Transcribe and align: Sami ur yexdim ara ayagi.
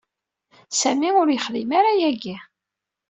Sami 0.81 1.09
ur 1.21 1.27
yexdim 1.31 1.71
ara 1.79 1.89
ayagi. 1.93 2.37